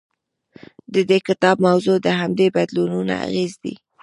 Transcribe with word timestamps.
د 0.93 0.95
دې 1.09 1.19
کتاب 1.27 1.55
موضوع 1.67 1.97
د 2.01 2.07
همدې 2.19 2.47
بدلونونو 2.55 3.13
اغېز 3.25 3.53
دی. 3.63 3.75